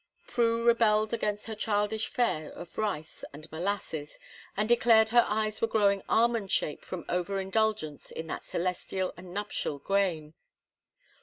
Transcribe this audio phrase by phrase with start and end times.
[0.25, 4.17] Prue rebelled against her childish fare of rice and molasses,
[4.57, 9.31] and declared her eyes were growing almond shaped from over indulgence in that celestial and
[9.31, 10.33] nuptial grain.